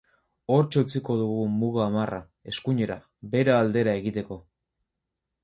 [0.53, 2.21] Hortxe utziko dugu muga marra,
[2.53, 2.97] eskuinera,
[3.35, 4.41] Bera aldera, egiteko.